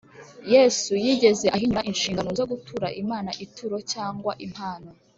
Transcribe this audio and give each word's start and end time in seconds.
yesu 0.53 0.91
yigeze 1.03 1.47
ahinyura 1.55 1.87
inshingano 1.91 2.29
zo 2.39 2.45
gutura 2.51 2.87
imana 3.01 3.31
ituro 3.45 3.77
cyangwa 3.91 4.31
impano 4.47 4.89